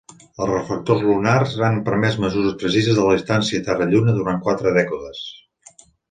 Els 0.43 0.47
reflectors 0.51 1.01
lunars 1.07 1.51
han 1.67 1.75
permès 1.89 2.17
mesures 2.23 2.55
precises 2.63 2.97
de 2.99 3.03
la 3.07 3.17
distància 3.19 3.65
Terra–Lluna 3.67 4.15
durant 4.21 4.41
quatre 4.47 4.73
dècades. 4.79 5.21